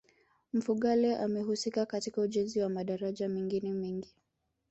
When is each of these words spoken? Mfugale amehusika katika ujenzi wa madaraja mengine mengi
Mfugale 0.53 1.17
amehusika 1.17 1.85
katika 1.85 2.21
ujenzi 2.21 2.59
wa 2.61 2.69
madaraja 2.69 3.29
mengine 3.29 3.73
mengi 3.73 4.15